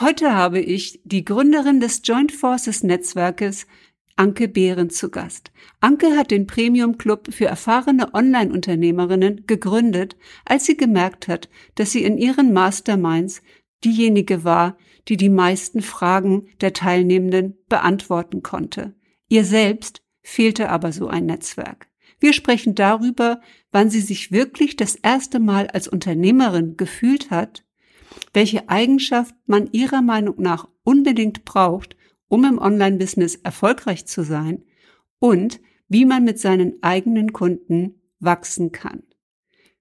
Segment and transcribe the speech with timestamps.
[0.00, 3.68] Heute habe ich die Gründerin des Joint Forces Netzwerkes,
[4.16, 5.52] Anke Behren, zu Gast.
[5.78, 12.02] Anke hat den Premium Club für erfahrene Online-Unternehmerinnen gegründet, als sie gemerkt hat, dass sie
[12.02, 13.40] in ihren Masterminds
[13.84, 14.76] diejenige war,
[15.06, 18.96] die die meisten Fragen der Teilnehmenden beantworten konnte.
[19.28, 21.88] Ihr selbst fehlte aber so ein Netzwerk.
[22.18, 23.40] Wir sprechen darüber,
[23.70, 27.63] wann sie sich wirklich das erste Mal als Unternehmerin gefühlt hat
[28.32, 31.96] welche Eigenschaft man Ihrer Meinung nach unbedingt braucht,
[32.28, 34.64] um im Online-Business erfolgreich zu sein
[35.18, 39.02] und wie man mit seinen eigenen Kunden wachsen kann.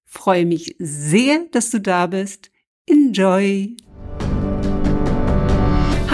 [0.05, 2.51] Freue mich sehr, dass du da bist.
[2.85, 3.75] Enjoy!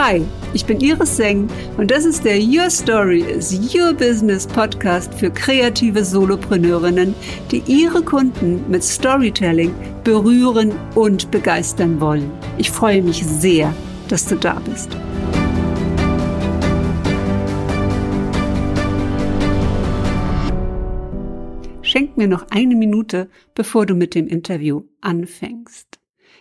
[0.02, 5.13] Hi, ich bin Iris Seng und das ist der Your Story is Your Business Podcast
[5.13, 7.13] für kreative Solopreneurinnen,
[7.52, 9.75] die ihre Kunden mit Storytelling
[10.05, 12.31] berühren und begeistern wollen.
[12.58, 13.73] Ich freue mich sehr,
[14.08, 14.89] dass du da bist.
[21.81, 25.98] Schenk mir noch eine Minute, bevor du mit dem Interview anfängst.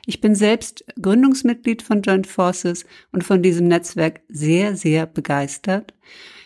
[0.09, 5.93] Ich bin selbst Gründungsmitglied von Joint Forces und von diesem Netzwerk sehr, sehr begeistert.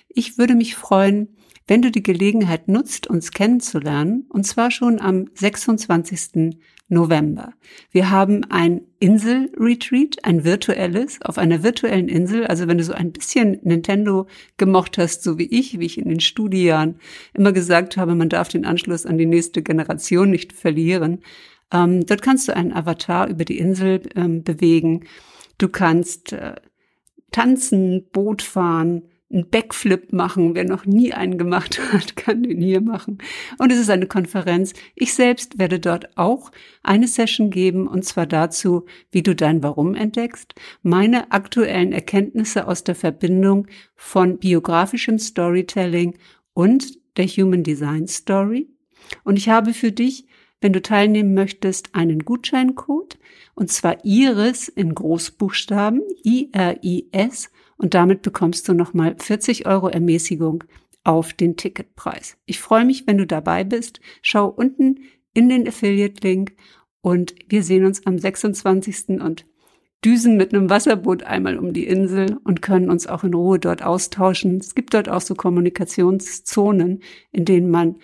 [0.08, 1.28] Ich würde mich freuen,
[1.68, 6.58] wenn du die Gelegenheit nutzt, uns kennenzulernen, und zwar schon am 26.
[6.88, 7.54] November.
[7.92, 12.48] Wir haben ein Insel-Retreat, ein virtuelles, auf einer virtuellen Insel.
[12.48, 14.26] Also wenn du so ein bisschen Nintendo
[14.56, 16.96] gemocht hast, so wie ich, wie ich in den Studiejahren
[17.32, 21.20] immer gesagt habe, man darf den Anschluss an die nächste Generation nicht verlieren,
[21.72, 25.04] ähm, dort kannst du einen Avatar über die Insel ähm, bewegen.
[25.58, 26.54] Du kannst äh,
[27.30, 30.54] tanzen, Boot fahren, einen Backflip machen.
[30.54, 33.18] Wer noch nie einen gemacht hat, kann den hier machen.
[33.58, 34.74] Und es ist eine Konferenz.
[34.94, 39.94] Ich selbst werde dort auch eine Session geben, und zwar dazu, wie du dein Warum
[39.94, 46.18] entdeckst, meine aktuellen Erkenntnisse aus der Verbindung von biografischem Storytelling
[46.52, 48.68] und der Human Design Story.
[49.24, 50.26] Und ich habe für dich
[50.62, 53.18] wenn du teilnehmen möchtest, einen Gutscheincode,
[53.54, 60.64] und zwar IRIS in Großbuchstaben, I-R-I-S, und damit bekommst du nochmal 40 Euro Ermäßigung
[61.04, 62.36] auf den Ticketpreis.
[62.46, 64.00] Ich freue mich, wenn du dabei bist.
[64.22, 65.00] Schau unten
[65.34, 66.54] in den Affiliate-Link
[67.00, 69.20] und wir sehen uns am 26.
[69.20, 69.46] und
[70.04, 73.82] düsen mit einem Wasserboot einmal um die Insel und können uns auch in Ruhe dort
[73.82, 74.58] austauschen.
[74.58, 77.96] Es gibt dort auch so Kommunikationszonen, in denen man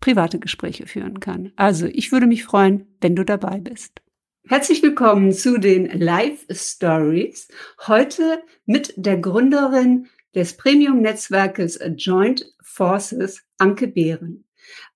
[0.00, 1.52] private Gespräche führen kann.
[1.56, 4.02] Also ich würde mich freuen, wenn du dabei bist.
[4.48, 7.48] Herzlich willkommen zu den Live Stories.
[7.86, 10.06] Heute mit der Gründerin
[10.36, 14.44] des Premium-Netzwerkes Joint Forces, Anke Behren.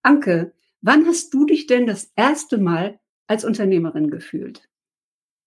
[0.02, 0.52] Anke,
[0.82, 4.68] wann hast du dich denn das erste Mal als Unternehmerin gefühlt?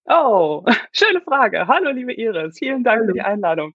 [0.06, 1.66] Oh, schöne Frage.
[1.66, 2.58] Hallo, liebe Iris.
[2.58, 3.08] Vielen Dank Hallo.
[3.08, 3.74] für die Einladung.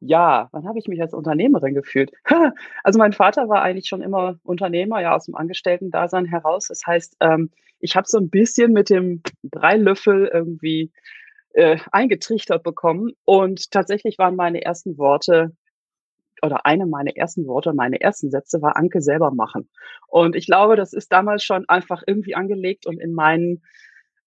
[0.00, 2.12] Ja, wann habe ich mich als Unternehmerin gefühlt?
[2.84, 6.68] Also mein Vater war eigentlich schon immer Unternehmer, ja, aus dem Angestellten-Dasein heraus.
[6.68, 7.50] Das heißt, ähm,
[7.80, 10.92] ich habe so ein bisschen mit dem Breilöffel irgendwie
[11.54, 13.12] äh, eingetrichtert bekommen.
[13.24, 15.52] Und tatsächlich waren meine ersten Worte
[16.42, 19.68] oder eine meiner ersten Worte, meine ersten Sätze war Anke selber machen.
[20.06, 23.62] Und ich glaube, das ist damals schon einfach irgendwie angelegt und in meinen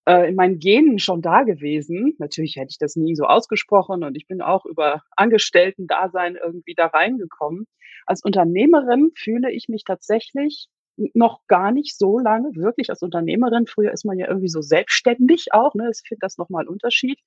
[0.05, 2.15] äh, in meinen Genen schon da gewesen.
[2.17, 6.87] Natürlich hätte ich das nie so ausgesprochen und ich bin auch über Angestellten-Dasein irgendwie da
[6.87, 7.67] reingekommen.
[8.05, 10.67] Als Unternehmerin fühle ich mich tatsächlich
[11.13, 13.67] noch gar nicht so lange wirklich als Unternehmerin.
[13.67, 15.73] Früher ist man ja irgendwie so selbstständig auch.
[15.73, 15.89] Ne?
[15.93, 17.19] Ich finde das nochmal ein Unterschied.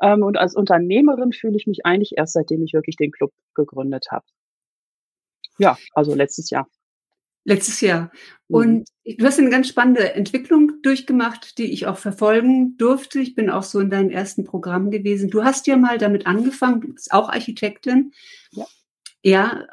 [0.00, 4.06] Ähm, und als Unternehmerin fühle ich mich eigentlich erst seitdem ich wirklich den Club gegründet
[4.10, 4.24] habe.
[5.58, 6.66] Ja, also letztes Jahr.
[7.44, 8.12] Letztes Jahr.
[8.48, 8.56] Mhm.
[8.56, 13.20] Und du hast eine ganz spannende Entwicklung durchgemacht, die ich auch verfolgen durfte.
[13.20, 15.30] Ich bin auch so in deinem ersten Programm gewesen.
[15.30, 18.12] Du hast ja mal damit angefangen, du bist auch Architektin.
[18.52, 18.66] Ja.
[19.22, 19.66] Ja.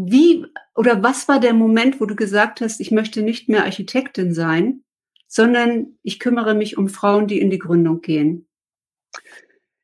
[0.00, 4.32] Wie oder was war der Moment, wo du gesagt hast, ich möchte nicht mehr Architektin
[4.32, 4.84] sein,
[5.26, 8.46] sondern ich kümmere mich um Frauen, die in die Gründung gehen?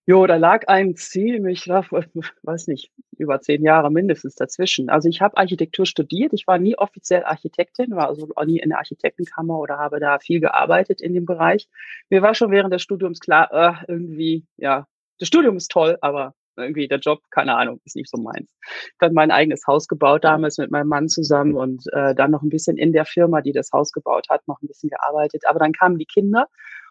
[0.06, 1.86] Jo, da lag ein Ziel, ich war,
[2.42, 4.90] weiß nicht, über zehn Jahre mindestens dazwischen.
[4.90, 6.32] Also ich habe Architektur studiert.
[6.34, 10.18] Ich war nie offiziell Architektin, war also auch nie in der Architektenkammer oder habe da
[10.18, 11.68] viel gearbeitet in dem Bereich.
[12.10, 14.86] Mir war schon während des Studiums klar, äh, irgendwie, ja,
[15.18, 18.54] das Studium ist toll, aber irgendwie der Job, keine Ahnung, ist nicht so meins.
[18.68, 22.42] Ich habe mein eigenes Haus gebaut damals mit meinem Mann zusammen und äh, dann noch
[22.42, 25.44] ein bisschen in der Firma, die das Haus gebaut hat, noch ein bisschen gearbeitet.
[25.48, 26.46] Aber dann kamen die Kinder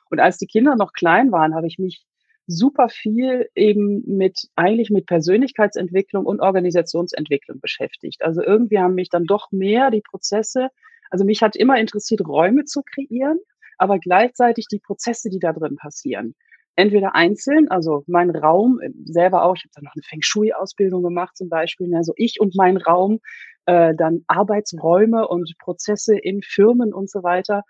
[0.10, 2.04] und als die Kinder noch klein waren, habe ich mich
[2.48, 8.24] super viel eben mit, eigentlich mit Persönlichkeitsentwicklung und Organisationsentwicklung beschäftigt.
[8.24, 10.70] Also irgendwie haben mich dann doch mehr die Prozesse,
[11.10, 13.40] also mich hat immer interessiert, Räume zu kreieren,
[13.78, 16.36] aber gleichzeitig die Prozesse, die da drin passieren.
[16.76, 21.38] entweder einzeln, also mein Raum selber auch, ich habe dann noch eine Feng Shui-Ausbildung gemacht
[21.38, 23.20] zum Beispiel, ne, also ich und mein Raum,
[23.66, 27.64] äh, dann Arbeitsräume und Prozesse in Firmen und so weiter.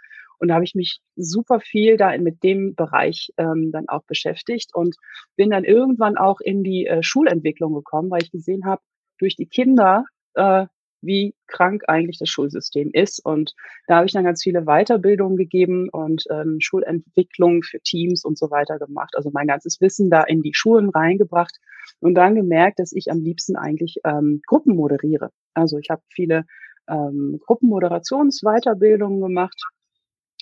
[0.43, 4.71] Und da habe ich mich super viel da mit dem Bereich ähm, dann auch beschäftigt
[4.75, 4.93] und
[5.37, 8.81] bin dann irgendwann auch in die äh, Schulentwicklung gekommen, weil ich gesehen habe,
[9.19, 10.03] durch die Kinder
[10.33, 10.65] äh,
[11.01, 13.25] wie krank eigentlich das Schulsystem ist.
[13.25, 13.53] Und
[13.87, 18.51] da habe ich dann ganz viele Weiterbildungen gegeben und ähm, Schulentwicklung für Teams und so
[18.51, 19.13] weiter gemacht.
[19.15, 21.57] Also mein ganzes Wissen da in die Schulen reingebracht
[22.01, 25.29] und dann gemerkt, dass ich am liebsten eigentlich ähm, Gruppen moderiere.
[25.53, 26.43] Also ich habe viele
[26.89, 29.55] ähm, Gruppenmoderationsweiterbildungen gemacht,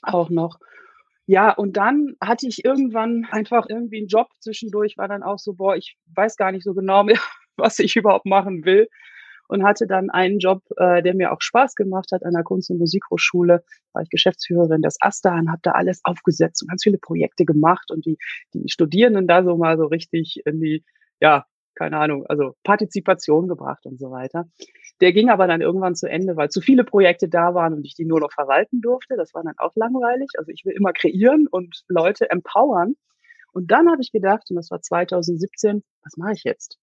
[0.01, 0.59] auch noch.
[1.27, 5.53] Ja, und dann hatte ich irgendwann einfach irgendwie einen Job zwischendurch, war dann auch so,
[5.53, 7.19] boah, ich weiß gar nicht so genau mehr,
[7.57, 8.87] was ich überhaupt machen will
[9.51, 12.69] und hatte dann einen Job, äh, der mir auch Spaß gemacht hat an der Kunst-
[12.71, 13.63] und Musikhochschule.
[13.91, 17.91] War ich Geschäftsführerin des AStA und habe da alles aufgesetzt und ganz viele Projekte gemacht
[17.91, 18.17] und die,
[18.53, 20.85] die Studierenden da so mal so richtig in die,
[21.19, 21.45] ja,
[21.75, 24.45] keine Ahnung, also Partizipation gebracht und so weiter.
[24.99, 27.95] Der ging aber dann irgendwann zu Ende, weil zu viele Projekte da waren und ich
[27.95, 29.15] die nur noch verwalten durfte.
[29.17, 30.29] Das war dann auch langweilig.
[30.37, 32.95] Also ich will immer kreieren und Leute empowern.
[33.53, 36.77] Und dann habe ich gedacht, und das war 2017, was mache ich jetzt?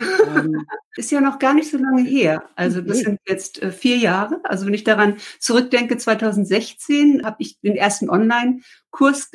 [0.00, 0.66] Ähm,
[0.96, 2.44] ist ja noch gar nicht so lange her.
[2.56, 4.40] Also das sind jetzt äh, vier Jahre.
[4.44, 9.32] Also wenn ich daran zurückdenke, 2016 habe ich den ersten Online-Kurs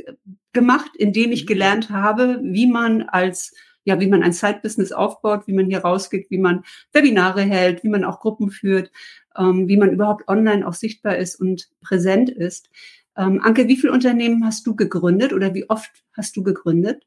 [0.54, 1.48] gemacht, in dem ich mhm.
[1.48, 3.54] gelernt habe, wie man als
[3.86, 6.64] ja, wie man ein Side-Business aufbaut, wie man hier rausgeht, wie man
[6.94, 8.92] Webinare hält, wie man auch Gruppen führt,
[9.38, 12.70] ähm, wie man überhaupt online auch sichtbar ist und präsent ist.
[13.18, 17.04] Ähm, Anke, wie viele Unternehmen hast du gegründet oder wie oft hast du gegründet?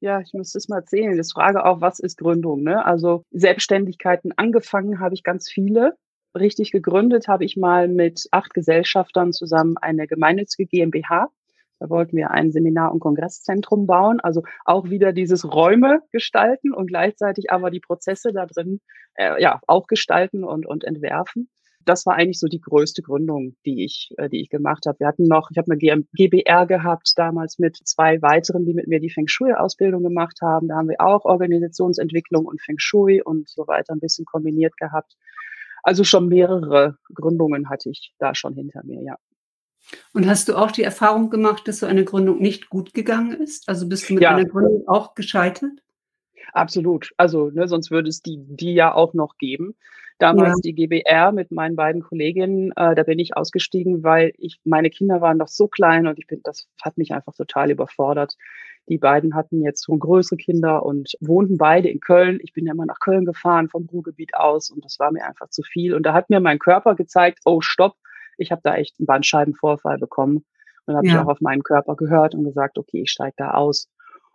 [0.00, 1.16] Ja, ich müsste es mal erzählen.
[1.16, 2.62] Das frage auch, was ist Gründung?
[2.62, 2.84] Ne?
[2.84, 5.96] Also Selbstständigkeiten angefangen habe ich ganz viele.
[6.34, 11.30] Richtig gegründet habe ich mal mit acht Gesellschaftern zusammen eine gemeinnützige GmbH.
[11.84, 16.86] Da wollten wir ein Seminar- und Kongresszentrum bauen, also auch wieder dieses Räume gestalten und
[16.86, 18.80] gleichzeitig aber die Prozesse da drin
[19.16, 21.50] äh, ja auch gestalten und, und entwerfen
[21.84, 25.00] das war eigentlich so die größte Gründung, die ich, äh, die ich gemacht habe.
[25.00, 29.00] Wir hatten noch, ich habe eine GBR gehabt damals mit zwei weiteren, die mit mir
[29.00, 30.68] die Feng Shui-Ausbildung gemacht haben.
[30.68, 35.14] Da haben wir auch Organisationsentwicklung und Feng Shui und so weiter ein bisschen kombiniert gehabt.
[35.82, 39.18] Also schon mehrere Gründungen hatte ich da schon hinter mir, ja.
[40.12, 43.68] Und hast du auch die Erfahrung gemacht, dass so eine Gründung nicht gut gegangen ist?
[43.68, 44.34] Also bist du mit ja.
[44.34, 45.82] einer Gründung auch gescheitert?
[46.52, 47.12] Absolut.
[47.16, 49.74] Also, ne, sonst würde es die, die ja auch noch geben.
[50.18, 50.72] Damals ja.
[50.72, 55.20] die GBR mit meinen beiden Kolleginnen, äh, da bin ich ausgestiegen, weil ich, meine Kinder
[55.20, 58.36] waren noch so klein und ich bin, das hat mich einfach total überfordert.
[58.88, 62.38] Die beiden hatten jetzt schon größere Kinder und wohnten beide in Köln.
[62.42, 65.48] Ich bin ja immer nach Köln gefahren vom Ruhrgebiet aus und das war mir einfach
[65.48, 65.94] zu viel.
[65.94, 67.96] Und da hat mir mein Körper gezeigt, oh stopp,
[68.38, 70.44] ich habe da echt einen Bandscheibenvorfall bekommen.
[70.86, 71.14] Und habe ja.
[71.14, 73.88] ich auch auf meinen Körper gehört und gesagt, okay, ich steige da aus.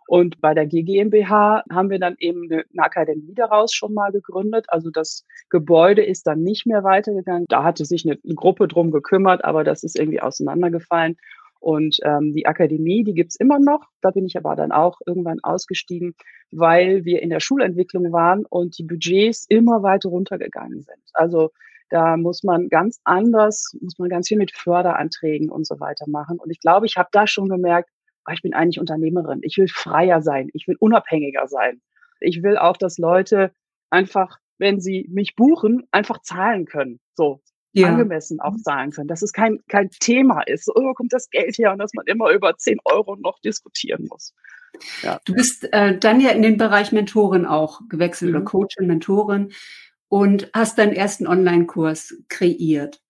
[0.08, 4.66] Und bei der GmbH haben wir dann eben eine, Akademie daraus schon mal gegründet.
[4.66, 7.46] Also das Gebäude ist dann nicht mehr weitergegangen.
[7.48, 11.16] Da hatte sich eine, eine Gruppe drum gekümmert, aber das ist irgendwie auseinandergefallen.
[11.60, 13.86] Und ähm, die Akademie, die gibt's immer noch.
[14.00, 16.16] Da bin ich aber dann auch irgendwann ausgestiegen,
[16.50, 21.04] weil wir in der Schulentwicklung waren und die Budgets immer weiter runtergegangen sind.
[21.12, 21.50] Also
[21.90, 26.38] da muss man ganz anders, muss man ganz viel mit Förderanträgen und so weiter machen.
[26.38, 27.90] Und ich glaube, ich habe da schon gemerkt,
[28.26, 29.40] oh, ich bin eigentlich Unternehmerin.
[29.42, 30.48] Ich will freier sein.
[30.54, 31.82] Ich will unabhängiger sein.
[32.20, 33.52] Ich will auch, dass Leute
[33.90, 37.00] einfach, wenn sie mich buchen, einfach zahlen können.
[37.14, 37.40] So.
[37.72, 37.86] Ja.
[37.86, 41.56] angemessen auch zahlen können, dass es kein, kein Thema ist, so oh, kommt das Geld
[41.56, 44.34] her und dass man immer über 10 Euro noch diskutieren muss.
[45.02, 45.20] Ja.
[45.24, 48.38] Du bist äh, dann ja in den Bereich Mentorin auch gewechselt mhm.
[48.38, 49.52] oder Coachin, Mentorin
[50.10, 53.00] und hast deinen ersten Online-Kurs kreiert.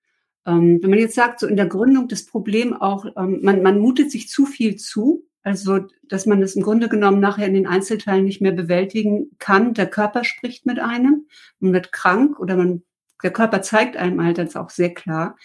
[0.46, 3.80] Ähm, wenn man jetzt sagt, so in der Gründung das Problem auch, ähm, man, man
[3.80, 7.66] mutet sich zu viel zu, also dass man es im Grunde genommen nachher in den
[7.66, 9.72] Einzelteilen nicht mehr bewältigen kann.
[9.72, 11.26] Der Körper spricht mit einem,
[11.58, 12.82] man wird krank oder man,
[13.22, 15.36] der Körper zeigt einem halt das auch sehr klar.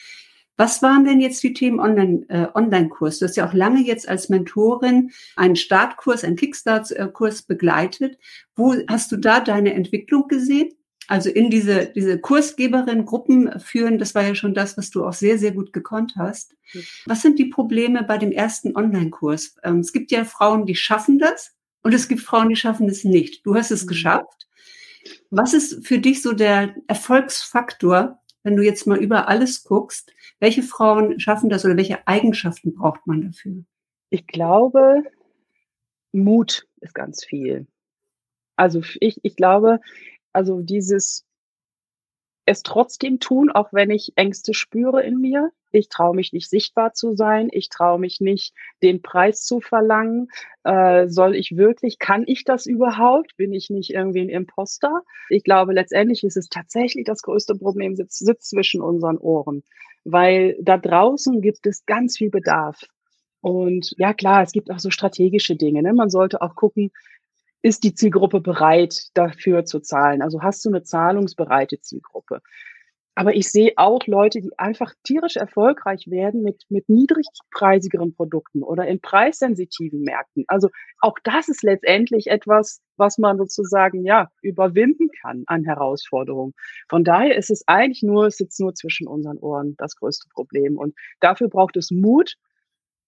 [0.57, 3.19] Was waren denn jetzt die Themen Online, äh, Online-Kurs?
[3.19, 8.17] Du hast ja auch lange jetzt als Mentorin einen Startkurs, einen Kickstart-Kurs begleitet.
[8.57, 10.73] Wo hast du da deine Entwicklung gesehen?
[11.07, 15.13] Also in diese, diese Kursgeberin Gruppen führen, das war ja schon das, was du auch
[15.13, 16.55] sehr, sehr gut gekonnt hast.
[17.05, 19.57] Was sind die Probleme bei dem ersten Online-Kurs?
[19.63, 23.03] Ähm, es gibt ja Frauen, die schaffen das und es gibt Frauen, die schaffen es
[23.03, 23.45] nicht.
[23.45, 23.89] Du hast es mhm.
[23.89, 24.47] geschafft.
[25.29, 30.11] Was ist für dich so der Erfolgsfaktor, wenn du jetzt mal über alles guckst?
[30.39, 33.63] Welche Frauen schaffen das oder welche Eigenschaften braucht man dafür?
[34.09, 35.03] Ich glaube,
[36.11, 37.67] Mut ist ganz viel.
[38.55, 39.79] Also ich, ich glaube,
[40.35, 41.25] also dieses
[42.45, 45.51] es trotzdem tun, auch wenn ich Ängste spüre in mir.
[45.71, 50.29] ich traue mich nicht sichtbar zu sein, ich traue mich nicht, den Preis zu verlangen.
[50.63, 53.35] Äh, soll ich wirklich, kann ich das überhaupt?
[53.35, 55.01] Bin ich nicht irgendwie ein Imposter?
[55.27, 59.63] Ich glaube, letztendlich ist es tatsächlich das größte Problem, sitzt, sitzt zwischen unseren Ohren,
[60.05, 62.79] weil da draußen gibt es ganz viel Bedarf.
[63.41, 65.83] Und ja, klar, es gibt auch so strategische Dinge.
[65.83, 65.93] Ne?
[65.93, 66.91] Man sollte auch gucken,
[67.65, 70.21] ist die Zielgruppe bereit, dafür zu zahlen?
[70.21, 72.43] Also hast du eine zahlungsbereite Zielgruppe?
[73.15, 78.85] Aber ich sehe auch Leute, die einfach tierisch erfolgreich werden mit, mit niedrigpreisigeren Produkten oder
[78.85, 80.45] in preissensitiven Märkten.
[80.47, 80.69] Also
[80.99, 86.53] auch das ist letztendlich etwas, was man sozusagen, ja, überwinden kann an Herausforderungen.
[86.87, 90.77] Von daher ist es eigentlich nur, es sitzt nur zwischen unseren Ohren das größte Problem.
[90.77, 92.35] Und dafür braucht es Mut.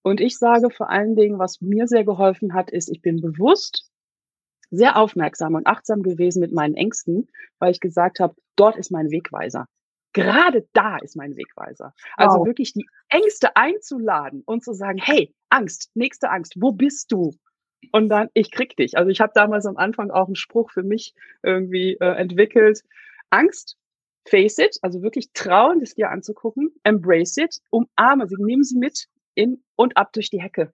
[0.01, 3.91] Und ich sage vor allen Dingen, was mir sehr geholfen hat, ist, ich bin bewusst
[4.69, 7.27] sehr aufmerksam und achtsam gewesen mit meinen Ängsten,
[7.59, 9.67] weil ich gesagt habe, dort ist mein Wegweiser.
[10.13, 11.93] Gerade da ist mein Wegweiser.
[12.15, 12.47] Also wow.
[12.47, 17.33] wirklich die Ängste einzuladen und zu sagen, hey, Angst, nächste Angst, wo bist du?
[17.91, 18.97] Und dann, ich krieg dich.
[18.97, 22.81] Also ich habe damals am Anfang auch einen Spruch für mich irgendwie äh, entwickelt.
[23.29, 23.77] Angst,
[24.27, 29.07] face it, also wirklich trauen, das dir anzugucken, embrace it, umarme sie, nehmen sie mit
[29.36, 30.71] in und ab durch die Hecke.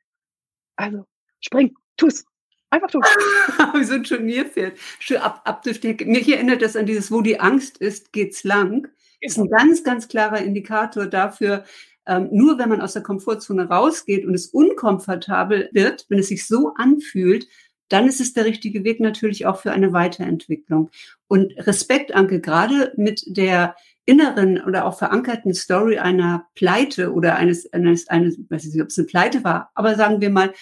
[0.75, 1.05] Also
[1.41, 2.25] spring, tu's.
[2.73, 3.03] Einfach tun.
[3.75, 4.79] Wie so ein Turnierpferd.
[4.97, 6.07] Schön ab, ab durch die Hecke.
[6.07, 8.87] Mich erinnert das an dieses, wo die Angst ist, geht's lang.
[9.21, 9.57] Ist ein genau.
[9.57, 11.65] ganz, ganz klarer Indikator dafür,
[12.07, 16.47] ähm, nur wenn man aus der Komfortzone rausgeht und es unkomfortabel wird, wenn es sich
[16.47, 17.47] so anfühlt,
[17.89, 20.89] dann ist es der richtige Weg natürlich auch für eine Weiterentwicklung.
[21.27, 23.75] Und Respekt, Anke, gerade mit der
[24.05, 28.89] inneren oder auch verankerten Story einer Pleite oder eines, eines, eines, weiß ich nicht, ob
[28.89, 30.53] es eine Pleite war, aber sagen wir mal,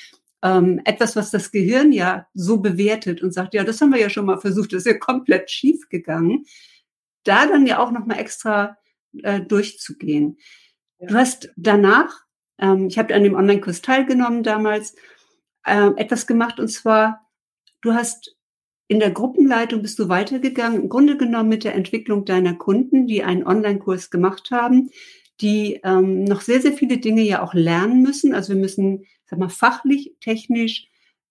[0.44, 4.10] ähm, etwas, was das Gehirn ja so bewertet und sagt, ja, das haben wir ja
[4.10, 6.46] schon mal versucht, das ist ja komplett schief gegangen,
[7.24, 8.78] da dann ja auch nochmal extra
[9.22, 10.38] äh, durchzugehen.
[11.00, 11.08] Ja.
[11.08, 12.12] Du hast danach,
[12.58, 14.96] ähm, ich habe an dem Online-Kurs teilgenommen damals,
[15.66, 17.28] äh, etwas gemacht und zwar,
[17.82, 18.36] du hast
[18.88, 23.24] in der Gruppenleitung bist du weitergegangen, im Grunde genommen mit der Entwicklung deiner Kunden, die
[23.24, 24.90] einen Online-Kurs gemacht haben,
[25.40, 28.34] die ähm, noch sehr, sehr viele Dinge ja auch lernen müssen.
[28.34, 30.88] Also wir müssen sag mal, fachlich, technisch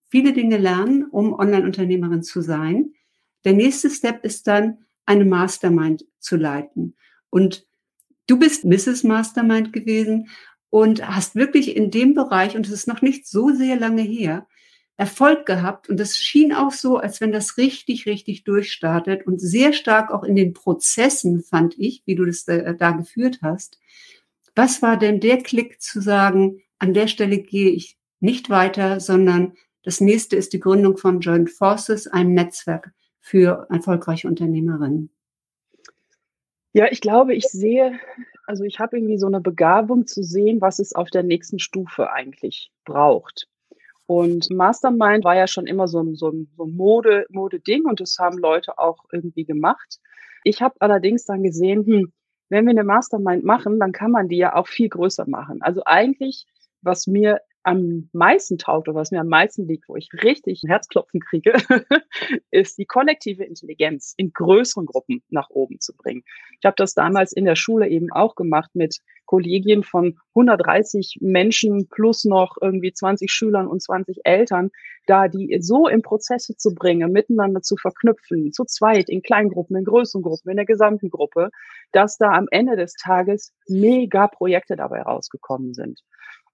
[0.09, 2.93] viele Dinge lernen, um Online-Unternehmerin zu sein.
[3.45, 6.95] Der nächste Step ist dann, eine Mastermind zu leiten.
[7.29, 7.65] Und
[8.27, 9.03] du bist Mrs.
[9.03, 10.29] Mastermind gewesen
[10.69, 14.47] und hast wirklich in dem Bereich, und es ist noch nicht so sehr lange her,
[14.97, 15.89] Erfolg gehabt.
[15.89, 20.23] Und das schien auch so, als wenn das richtig, richtig durchstartet und sehr stark auch
[20.23, 23.79] in den Prozessen, fand ich, wie du das da, da geführt hast.
[24.55, 29.53] Was war denn der Klick zu sagen, an der Stelle gehe ich nicht weiter, sondern
[29.83, 35.11] das nächste ist die Gründung von Joint Forces, einem Netzwerk für erfolgreiche Unternehmerinnen.
[36.73, 37.99] Ja, ich glaube, ich sehe,
[38.47, 42.11] also ich habe irgendwie so eine Begabung zu sehen, was es auf der nächsten Stufe
[42.11, 43.47] eigentlich braucht.
[44.07, 47.99] Und Mastermind war ja schon immer so ein, so ein, so ein Mode, Mode-Ding und
[47.99, 49.99] das haben Leute auch irgendwie gemacht.
[50.43, 52.11] Ich habe allerdings dann gesehen, hm,
[52.49, 55.61] wenn wir eine Mastermind machen, dann kann man die ja auch viel größer machen.
[55.61, 56.47] Also eigentlich
[56.81, 61.19] was mir am meisten taugt oder was mir am meisten liegt, wo ich richtig Herzklopfen
[61.19, 61.53] kriege,
[62.51, 66.23] ist die kollektive Intelligenz in größeren Gruppen nach oben zu bringen.
[66.59, 71.87] Ich habe das damals in der Schule eben auch gemacht mit Kollegien von 130 Menschen
[71.87, 74.71] plus noch irgendwie 20 Schülern und 20 Eltern,
[75.05, 79.85] da die so in Prozesse zu bringen, miteinander zu verknüpfen, zu zweit, in Kleingruppen, in
[79.85, 81.49] größeren Gruppen, in der gesamten Gruppe,
[81.91, 86.01] dass da am Ende des Tages mega Projekte dabei rausgekommen sind.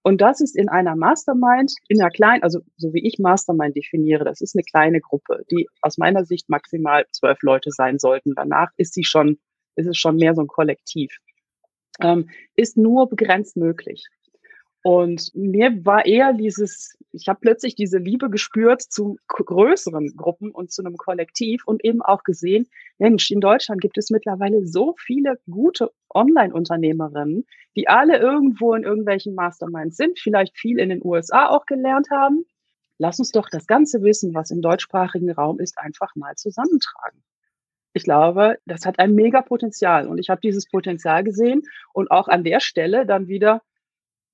[0.07, 4.23] Und das ist in einer Mastermind, in einer kleinen, also so wie ich Mastermind definiere,
[4.23, 8.31] das ist eine kleine Gruppe, die aus meiner Sicht maximal zwölf Leute sein sollten.
[8.33, 9.37] Danach ist sie schon,
[9.75, 11.17] ist es schon mehr so ein Kollektiv.
[11.99, 14.05] Ähm, ist nur begrenzt möglich.
[14.83, 20.71] Und mir war eher dieses, ich habe plötzlich diese Liebe gespürt zu größeren Gruppen und
[20.71, 22.67] zu einem Kollektiv und eben auch gesehen,
[22.97, 29.35] Mensch, in Deutschland gibt es mittlerweile so viele gute Online-Unternehmerinnen, die alle irgendwo in irgendwelchen
[29.35, 32.45] Masterminds sind, vielleicht viel in den USA auch gelernt haben.
[32.97, 37.23] Lass uns doch das ganze Wissen, was im deutschsprachigen Raum ist, einfach mal zusammentragen.
[37.93, 42.27] Ich glaube, das hat ein mega Potenzial und ich habe dieses Potenzial gesehen und auch
[42.27, 43.61] an der Stelle dann wieder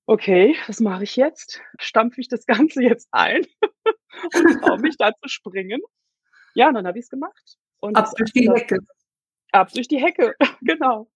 [0.06, 1.60] okay, was mache ich jetzt?
[1.78, 3.46] Stampfe ich das Ganze jetzt ein
[4.34, 5.80] und traue mich da zu springen?
[6.54, 7.56] Ja, und dann habe ich es gemacht.
[7.80, 8.78] Und ab durch die Hecke.
[9.52, 11.08] Ab durch die Hecke, genau.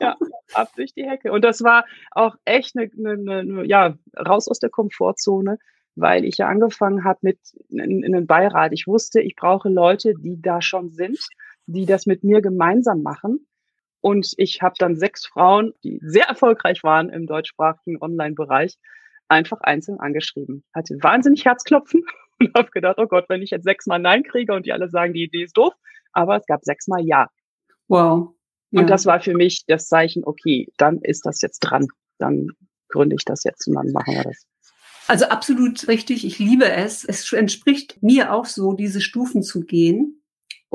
[0.00, 0.16] ja,
[0.54, 1.32] ab durch die Hecke.
[1.32, 5.58] Und das war auch echt eine, eine, eine, ja, raus aus der Komfortzone,
[5.94, 7.38] weil ich ja angefangen habe mit
[7.70, 8.72] in, in einem Beirat.
[8.72, 11.18] Ich wusste, ich brauche Leute, die da schon sind,
[11.66, 13.46] die das mit mir gemeinsam machen
[14.06, 18.78] und ich habe dann sechs Frauen, die sehr erfolgreich waren im deutschsprachigen Online-Bereich,
[19.26, 20.62] einfach einzeln angeschrieben.
[20.72, 22.04] Hatte wahnsinnig Herzklopfen
[22.38, 25.12] und habe gedacht, oh Gott, wenn ich jetzt sechsmal Nein kriege und die alle sagen,
[25.12, 25.74] die Idee ist doof,
[26.12, 27.26] aber es gab sechsmal Ja.
[27.88, 28.36] Wow.
[28.70, 28.82] Ja.
[28.82, 31.88] Und das war für mich das Zeichen, okay, dann ist das jetzt dran.
[32.18, 32.50] Dann
[32.88, 34.46] gründe ich das jetzt und dann machen wir das.
[35.08, 36.24] Also absolut richtig.
[36.24, 37.02] Ich liebe es.
[37.02, 40.15] Es entspricht mir auch so, diese Stufen zu gehen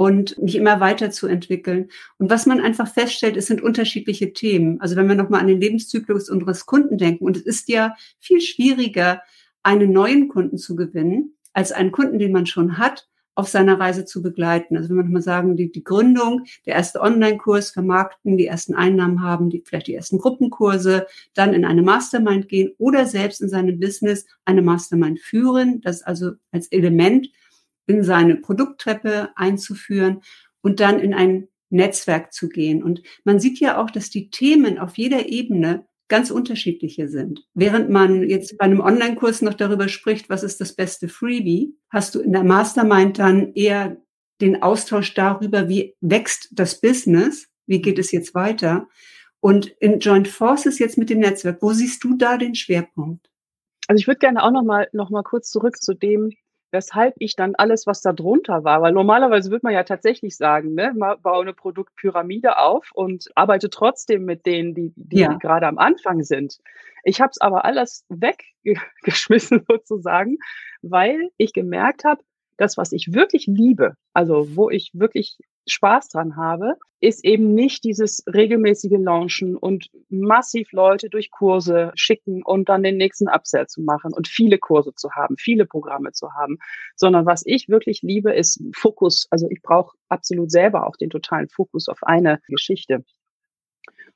[0.02, 1.92] und mich immer weiterzuentwickeln.
[2.18, 4.82] Und was man einfach feststellt, es sind unterschiedliche Themen.
[4.82, 8.42] Also wenn wir nochmal an den Lebenszyklus unseres Kunden denken, und es ist ja viel
[8.42, 9.22] schwieriger,
[9.62, 14.04] einen neuen Kunden zu gewinnen, als einen Kunden, den man schon hat, auf seiner Reise
[14.04, 14.76] zu begleiten.
[14.76, 19.22] Also wenn wir nochmal sagen, die, die Gründung, der erste Online-Kurs vermarkten, die ersten Einnahmen
[19.22, 21.06] haben, die, vielleicht die ersten Gruppenkurse,
[21.36, 26.32] dann in eine Mastermind gehen oder selbst in seinem Business eine Mastermind führen, das also
[26.52, 27.30] als Element
[27.92, 30.22] in seine Produkttreppe einzuführen
[30.62, 32.82] und dann in ein Netzwerk zu gehen.
[32.84, 37.46] Und man sieht ja auch, dass die Themen auf jeder Ebene ganz unterschiedliche sind.
[37.54, 42.16] Während man jetzt bei einem Online-Kurs noch darüber spricht, was ist das beste Freebie, hast
[42.16, 43.98] du in der Mastermind dann eher
[44.42, 48.88] den Austausch darüber, wie wächst das Business, wie geht es jetzt weiter.
[49.40, 53.30] Und in Joint Forces jetzt mit dem Netzwerk, wo siehst du da den Schwerpunkt?
[53.88, 56.32] Also ich würde gerne auch noch mal, noch mal kurz zurück zu dem,
[56.72, 60.74] weshalb ich dann alles, was da drunter war, weil normalerweise würde man ja tatsächlich sagen,
[60.74, 65.34] ne, baue eine Produktpyramide auf und arbeite trotzdem mit denen, die, die, ja.
[65.34, 66.58] die gerade am Anfang sind.
[67.04, 70.38] Ich habe es aber alles weggeschmissen sozusagen,
[70.82, 72.22] weil ich gemerkt habe,
[72.58, 75.38] das, was ich wirklich liebe, also wo ich wirklich
[75.68, 82.44] Spaß dran habe, ist eben nicht dieses regelmäßige Launchen und massiv Leute durch Kurse schicken
[82.44, 86.34] und dann den nächsten Upsell zu machen und viele Kurse zu haben, viele Programme zu
[86.34, 86.58] haben,
[86.96, 89.28] sondern was ich wirklich liebe, ist Fokus.
[89.32, 93.04] Also ich brauche absolut selber auch den totalen Fokus auf eine Geschichte.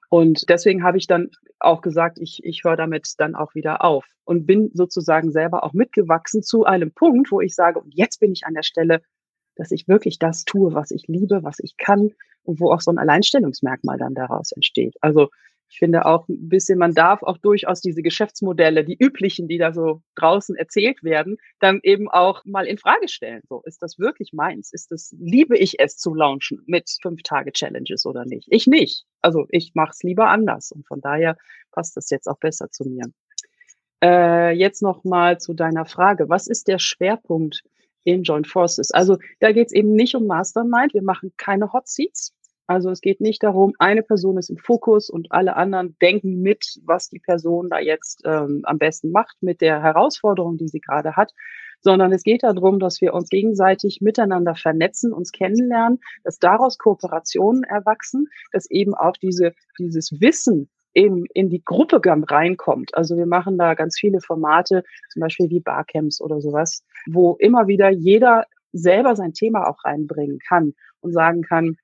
[0.09, 4.05] Und deswegen habe ich dann auch gesagt, ich, ich höre damit dann auch wieder auf
[4.23, 8.45] und bin sozusagen selber auch mitgewachsen zu einem Punkt, wo ich sage, jetzt bin ich
[8.45, 9.01] an der Stelle,
[9.55, 12.11] dass ich wirklich das tue, was ich liebe, was ich kann
[12.43, 14.95] und wo auch so ein Alleinstellungsmerkmal dann daraus entsteht.
[15.01, 15.29] Also
[15.69, 19.73] ich finde auch ein bisschen, man darf auch durchaus diese Geschäftsmodelle, die üblichen, die da
[19.73, 23.41] so draußen erzählt werden, dann eben auch mal in Frage stellen.
[23.49, 24.71] So, ist das wirklich meins?
[24.71, 28.47] Ist das, liebe ich es zu launchen mit fünf Tage Challenges oder nicht?
[28.51, 29.05] Ich nicht.
[29.21, 31.35] Also ich mache es lieber anders und von daher
[31.71, 33.05] passt das jetzt auch besser zu mir.
[34.03, 36.29] Äh, jetzt noch mal zu deiner Frage.
[36.29, 37.63] Was ist der Schwerpunkt
[38.05, 38.91] in Joint Forces.
[38.91, 40.93] Also da geht es eben nicht um Mastermind.
[40.93, 42.33] Wir machen keine Hot Seats.
[42.67, 46.79] Also es geht nicht darum, eine Person ist im Fokus und alle anderen denken mit,
[46.85, 51.15] was die Person da jetzt ähm, am besten macht mit der Herausforderung, die sie gerade
[51.15, 51.31] hat,
[51.81, 57.63] sondern es geht darum, dass wir uns gegenseitig miteinander vernetzen, uns kennenlernen, dass daraus Kooperationen
[57.63, 62.95] erwachsen, dass eben auch diese, dieses Wissen in, in die Gruppe reinkommt.
[62.95, 67.67] Also wir machen da ganz viele Formate, zum Beispiel wie Barcamps oder sowas, wo immer
[67.67, 71.77] wieder jeder selber sein Thema auch reinbringen kann und sagen kann,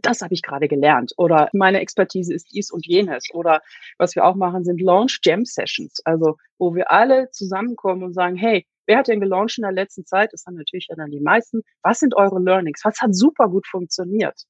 [0.00, 3.60] das habe ich gerade gelernt oder meine Expertise ist dies und jenes oder
[3.98, 8.36] was wir auch machen sind Launch Jam Sessions, also wo wir alle zusammenkommen und sagen,
[8.36, 10.32] hey, wer hat denn gelauncht in der letzten Zeit?
[10.32, 11.62] Das haben natürlich dann die meisten.
[11.82, 12.80] Was sind eure Learnings?
[12.84, 14.44] Was hat super gut funktioniert?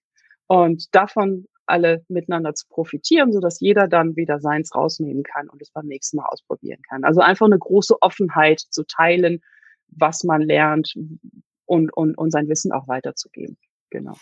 [0.46, 5.62] Und davon alle miteinander zu profitieren, so dass jeder dann wieder seins rausnehmen kann und
[5.62, 7.04] es beim nächsten Mal ausprobieren kann.
[7.04, 9.40] Also einfach eine große Offenheit zu teilen,
[9.88, 10.94] was man lernt
[11.66, 13.56] und, und, und sein Wissen auch weiterzugeben.
[13.90, 14.14] Genau.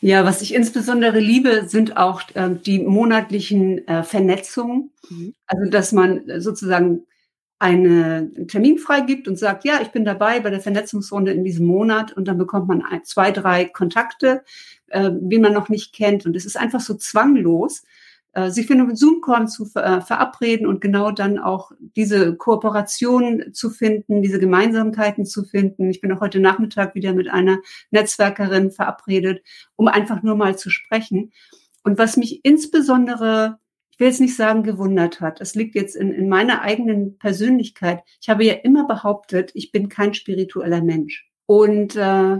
[0.00, 4.90] Ja, was ich insbesondere liebe, sind auch äh, die monatlichen äh, Vernetzungen.
[5.08, 5.34] Mhm.
[5.46, 7.06] Also, dass man sozusagen
[7.62, 12.12] einen Termin freigibt und sagt, ja, ich bin dabei bei der Vernetzungsrunde in diesem Monat
[12.12, 14.42] und dann bekommt man ein, zwei, drei Kontakte,
[14.88, 17.84] äh, wie man noch nicht kennt und es ist einfach so zwanglos,
[18.32, 23.52] äh, sich für einen Zoom-Call zu ver äh, verabreden und genau dann auch diese Kooperation
[23.52, 25.88] zu finden, diese Gemeinsamkeiten zu finden.
[25.88, 27.58] Ich bin auch heute Nachmittag wieder mit einer
[27.92, 29.46] Netzwerkerin verabredet,
[29.76, 31.30] um einfach nur mal zu sprechen.
[31.84, 33.60] Und was mich insbesondere
[33.92, 35.40] ich will jetzt nicht sagen, gewundert hat.
[35.40, 38.02] Es liegt jetzt in, in meiner eigenen Persönlichkeit.
[38.20, 41.28] Ich habe ja immer behauptet, ich bin kein spiritueller Mensch.
[41.46, 42.38] Und äh,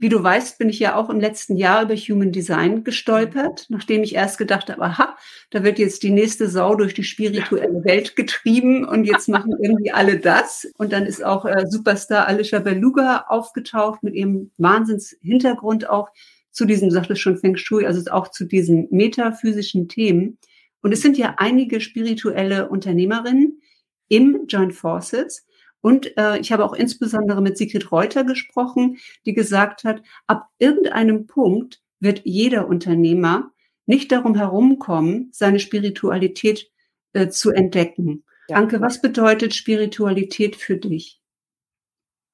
[0.00, 4.02] wie du weißt, bin ich ja auch im letzten Jahr über Human Design gestolpert, nachdem
[4.02, 5.14] ich erst gedacht habe, aha,
[5.50, 9.92] da wird jetzt die nächste Sau durch die spirituelle Welt getrieben und jetzt machen irgendwie
[9.92, 10.66] alle das.
[10.78, 16.08] Und dann ist auch äh, Superstar Alicia Beluga aufgetaucht mit ihrem Wahnsinnshintergrund auch
[16.50, 20.38] zu diesem, sagte schon Feng Shui, also auch zu diesen metaphysischen Themen.
[20.82, 23.60] Und es sind ja einige spirituelle Unternehmerinnen
[24.08, 25.46] im Joint Forces.
[25.80, 31.26] Und äh, ich habe auch insbesondere mit Sigrid Reuter gesprochen, die gesagt hat, ab irgendeinem
[31.26, 33.52] Punkt wird jeder Unternehmer
[33.86, 36.70] nicht darum herumkommen, seine Spiritualität
[37.12, 38.24] äh, zu entdecken.
[38.48, 38.56] Ja.
[38.56, 41.19] Anke, was bedeutet Spiritualität für dich?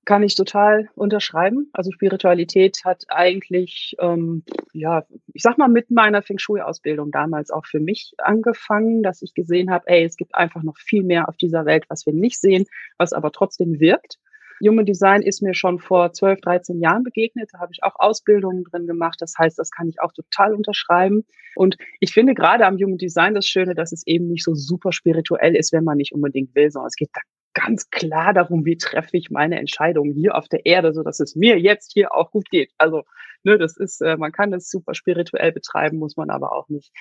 [0.06, 1.68] Kann ich total unterschreiben.
[1.72, 7.66] Also Spiritualität hat eigentlich, ähm, ja, ich sag mal, mit meiner Feng Shui-Ausbildung damals auch
[7.66, 11.36] für mich angefangen, dass ich gesehen habe, ey, es gibt einfach noch viel mehr auf
[11.36, 12.66] dieser Welt, was wir nicht sehen,
[12.98, 14.18] was aber trotzdem wirkt.
[14.64, 17.50] Human Design ist mir schon vor 12, 13 Jahren begegnet.
[17.52, 19.16] Da habe ich auch Ausbildungen drin gemacht.
[19.18, 21.24] Das heißt, das kann ich auch total unterschreiben.
[21.56, 24.92] Und ich finde gerade am Human Design das Schöne, dass es eben nicht so super
[24.92, 27.20] spirituell ist, wenn man nicht unbedingt will, sondern es geht da
[27.56, 31.34] ganz klar darum, wie treffe ich meine Entscheidungen hier auf der Erde, so dass es
[31.34, 32.70] mir jetzt hier auch gut geht.
[32.76, 33.02] Also,
[33.44, 36.92] ne, das ist, äh, man kann das super spirituell betreiben, muss man aber auch nicht.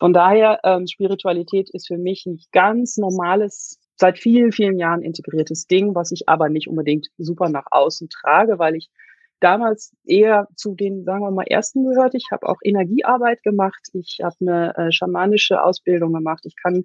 [0.00, 5.66] Von daher, ähm, Spiritualität ist für mich ein ganz normales seit vielen, vielen Jahren integriertes
[5.68, 8.90] Ding, was ich aber nicht unbedingt super nach außen trage, weil ich
[9.38, 12.14] damals eher zu den, sagen wir mal, ersten gehört.
[12.14, 13.88] Ich habe auch Energiearbeit gemacht.
[13.92, 16.44] Ich habe eine äh, schamanische Ausbildung gemacht.
[16.44, 16.84] Ich kann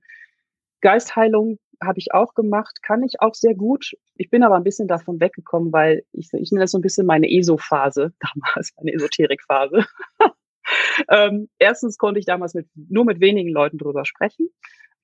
[0.82, 3.96] Geistheilung habe ich auch gemacht, kann ich auch sehr gut.
[4.16, 7.06] Ich bin aber ein bisschen davon weggekommen, weil ich, ich nenne das so ein bisschen
[7.06, 9.86] meine ESO-Phase, damals meine Esoterik-Phase.
[11.10, 14.50] ähm, erstens konnte ich damals mit, nur mit wenigen Leuten drüber sprechen.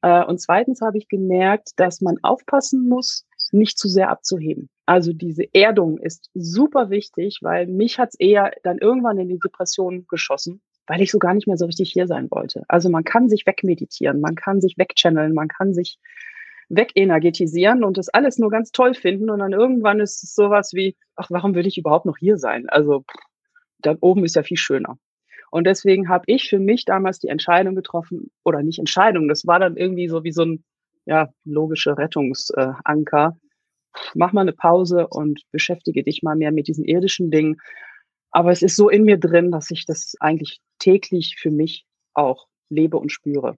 [0.01, 4.69] Äh, und zweitens habe ich gemerkt, dass man aufpassen muss, nicht zu sehr abzuheben.
[4.85, 10.05] Also diese Erdung ist super wichtig, weil mich hat's eher dann irgendwann in die Depression
[10.07, 12.63] geschossen, weil ich so gar nicht mehr so richtig hier sein wollte.
[12.67, 15.99] Also man kann sich wegmeditieren, man kann sich wegchanneln, man kann sich
[16.69, 20.95] wegenergetisieren und das alles nur ganz toll finden und dann irgendwann ist es sowas wie,
[21.15, 22.69] ach, warum will ich überhaupt noch hier sein?
[22.69, 23.03] Also
[23.79, 24.97] da oben ist ja viel schöner.
[25.51, 29.59] Und deswegen habe ich für mich damals die Entscheidung getroffen, oder nicht Entscheidung, das war
[29.59, 30.63] dann irgendwie so wie so ein
[31.05, 33.37] ja, logischer Rettungsanker.
[34.15, 37.57] Mach mal eine Pause und beschäftige dich mal mehr mit diesen irdischen Dingen.
[38.31, 42.47] Aber es ist so in mir drin, dass ich das eigentlich täglich für mich auch
[42.69, 43.55] lebe und spüre.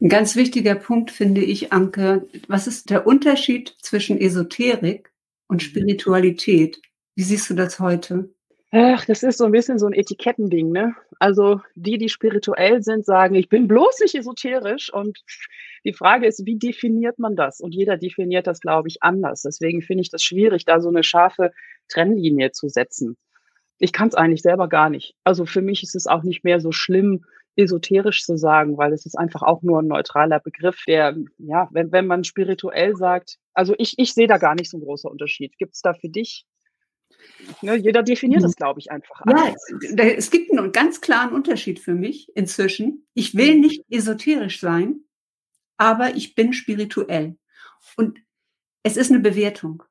[0.00, 2.28] Ein ganz wichtiger Punkt finde ich, Anke.
[2.48, 5.10] Was ist der Unterschied zwischen Esoterik
[5.48, 5.66] und mhm.
[5.66, 6.80] Spiritualität?
[7.14, 8.30] Wie siehst du das heute?
[8.72, 10.94] Ach, das ist so ein bisschen so ein Etikettending, ne?
[11.18, 14.92] Also die, die spirituell sind, sagen, ich bin bloß nicht esoterisch.
[14.92, 15.18] Und
[15.84, 17.60] die Frage ist, wie definiert man das?
[17.60, 19.42] Und jeder definiert das, glaube ich, anders.
[19.42, 21.52] Deswegen finde ich das schwierig, da so eine scharfe
[21.88, 23.16] Trennlinie zu setzen.
[23.78, 25.14] Ich kann es eigentlich selber gar nicht.
[25.24, 27.24] Also für mich ist es auch nicht mehr so schlimm,
[27.56, 31.90] esoterisch zu sagen, weil es ist einfach auch nur ein neutraler Begriff, der, ja, wenn,
[31.92, 35.56] wenn man spirituell sagt, also ich, ich sehe da gar nicht so einen großen Unterschied.
[35.58, 36.46] Gibt es da für dich
[37.62, 38.56] Ne, jeder definiert das, mhm.
[38.56, 39.22] glaube ich, einfach.
[39.26, 39.54] Ja,
[40.16, 43.06] es gibt einen ganz klaren Unterschied für mich inzwischen.
[43.14, 43.60] Ich will mhm.
[43.60, 45.00] nicht esoterisch sein,
[45.76, 47.36] aber ich bin spirituell.
[47.96, 48.20] Und
[48.82, 49.82] es ist eine Bewertung.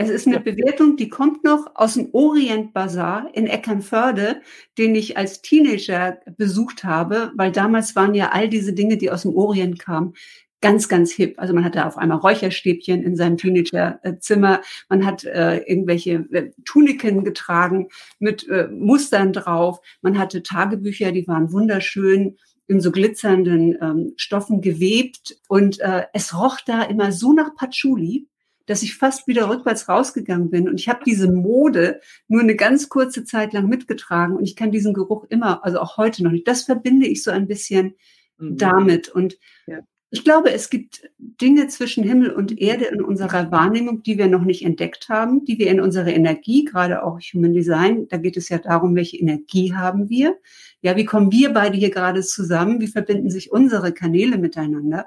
[0.00, 4.42] Es ist eine Bewertung, die kommt noch aus dem Orient Bazaar in Eckernförde,
[4.78, 9.22] den ich als Teenager besucht habe, weil damals waren ja all diese Dinge, die aus
[9.22, 10.14] dem Orient kamen,
[10.60, 11.34] ganz, ganz hip.
[11.40, 17.24] Also man hatte auf einmal Räucherstäbchen in seinem Teenagerzimmer, man hat äh, irgendwelche äh, Tuniken
[17.24, 17.88] getragen
[18.20, 22.36] mit äh, Mustern drauf, man hatte Tagebücher, die waren wunderschön
[22.68, 25.40] in so glitzernden ähm, Stoffen gewebt.
[25.48, 28.28] Und äh, es roch da immer so nach Patchouli,
[28.68, 30.68] dass ich fast wieder rückwärts rausgegangen bin.
[30.68, 34.70] Und ich habe diese Mode nur eine ganz kurze Zeit lang mitgetragen und ich kann
[34.70, 36.46] diesen Geruch immer, also auch heute noch nicht.
[36.46, 37.94] Das verbinde ich so ein bisschen
[38.38, 38.56] mhm.
[38.56, 39.08] damit.
[39.08, 39.80] Und ja.
[40.10, 44.42] Ich glaube, es gibt Dinge zwischen Himmel und Erde in unserer Wahrnehmung, die wir noch
[44.42, 48.48] nicht entdeckt haben, die wir in unserer Energie, gerade auch Human Design, da geht es
[48.48, 50.38] ja darum, welche Energie haben wir?
[50.80, 52.80] Ja, wie kommen wir beide hier gerade zusammen?
[52.80, 55.06] Wie verbinden sich unsere Kanäle miteinander?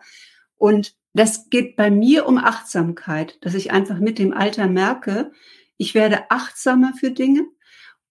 [0.56, 5.32] Und das geht bei mir um Achtsamkeit, dass ich einfach mit dem Alter merke,
[5.78, 7.46] ich werde achtsamer für Dinge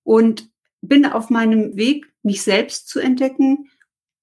[0.02, 0.50] und
[0.82, 3.70] bin auf meinem Weg, mich selbst zu entdecken.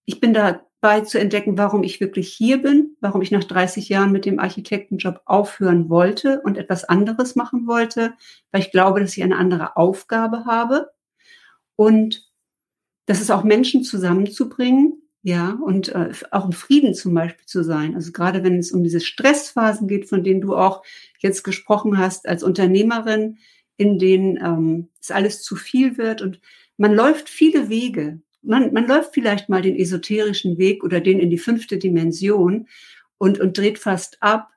[0.06, 3.90] Ich bin da bei zu entdecken, warum ich wirklich hier bin, warum ich nach 30
[3.90, 8.14] Jahren mit dem Architektenjob aufhören wollte und etwas anderes machen wollte,
[8.52, 10.92] weil ich glaube, dass ich eine andere Aufgabe habe
[11.76, 12.30] und
[13.06, 17.96] das ist auch Menschen zusammenzubringen, ja, und äh, auch im Frieden zum Beispiel zu sein.
[17.96, 20.84] Also gerade wenn es um diese Stressphasen geht, von denen du auch
[21.20, 23.38] jetzt gesprochen hast als Unternehmerin,
[23.76, 26.40] in denen ähm, es alles zu viel wird und
[26.78, 31.30] man läuft viele Wege man, man läuft vielleicht mal den esoterischen Weg oder den in
[31.30, 32.68] die fünfte Dimension
[33.18, 34.50] und, und dreht fast ab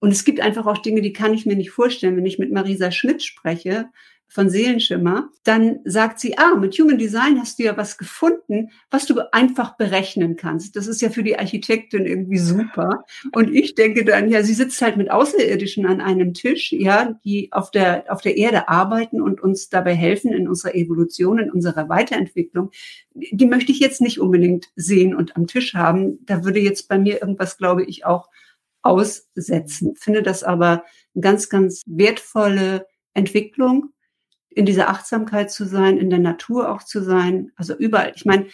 [0.00, 2.16] Und es gibt einfach auch Dinge, die kann ich mir nicht vorstellen.
[2.16, 3.88] Wenn ich mit Marisa Schmidt spreche,
[4.28, 9.06] von Seelenschimmer, dann sagt sie, ah, mit Human Design hast du ja was gefunden, was
[9.06, 10.76] du einfach berechnen kannst.
[10.76, 13.04] Das ist ja für die Architektin irgendwie super.
[13.32, 17.52] Und ich denke dann, ja, sie sitzt halt mit Außerirdischen an einem Tisch, ja, die
[17.52, 21.88] auf der, auf der Erde arbeiten und uns dabei helfen in unserer Evolution, in unserer
[21.88, 22.70] Weiterentwicklung.
[23.14, 26.18] Die möchte ich jetzt nicht unbedingt sehen und am Tisch haben.
[26.26, 28.28] Da würde jetzt bei mir irgendwas, glaube ich, auch
[28.82, 29.94] aussetzen.
[29.96, 30.84] Finde das aber
[31.14, 33.92] eine ganz, ganz wertvolle Entwicklung
[34.56, 38.12] in dieser Achtsamkeit zu sein, in der Natur auch zu sein, also überall.
[38.16, 38.46] Ich meine,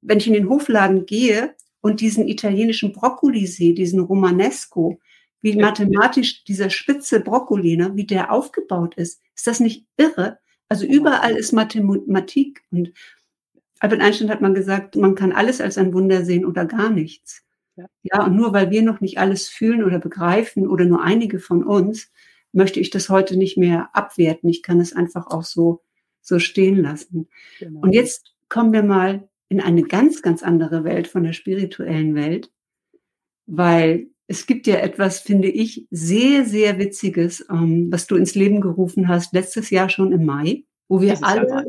[0.00, 4.98] wenn ich in den Hofladen gehe und diesen italienischen Brokkoli sehe, diesen Romanesco,
[5.42, 10.40] wie mathematisch dieser spitze Brokkoli, ne, wie der aufgebaut ist, ist das nicht irre?
[10.68, 12.92] Also überall ist Mathematik und
[13.78, 17.44] Albert Einstein hat mal gesagt, man kann alles als ein Wunder sehen oder gar nichts.
[17.76, 17.86] Ja.
[18.02, 21.62] ja, und nur weil wir noch nicht alles fühlen oder begreifen oder nur einige von
[21.62, 22.10] uns,
[22.56, 24.48] möchte ich das heute nicht mehr abwerten.
[24.48, 25.82] Ich kann es einfach auch so,
[26.20, 27.28] so stehen lassen.
[27.60, 27.80] Genau.
[27.80, 32.50] Und jetzt kommen wir mal in eine ganz, ganz andere Welt von der spirituellen Welt,
[33.46, 38.60] weil es gibt ja etwas, finde ich, sehr, sehr Witziges, ähm, was du ins Leben
[38.60, 41.64] gerufen hast, letztes Jahr schon im Mai, wo wir dieses alle, Jahr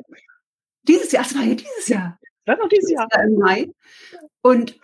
[0.87, 3.07] dieses Jahr, es war ja dieses Jahr, war noch dieses Jahr.
[3.11, 3.67] Jahr im Mai,
[4.41, 4.79] und